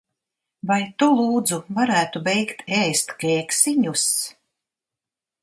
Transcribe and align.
Vai 0.69 0.77
tu, 1.03 1.09
lūdzu, 1.19 1.59
varētu 1.79 2.21
beigt 2.29 2.65
ēst 2.79 3.15
kēksiņus? 3.27 4.09